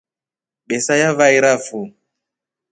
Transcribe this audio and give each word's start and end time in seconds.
Besa 0.67 0.93
yavairafu. 1.01 1.79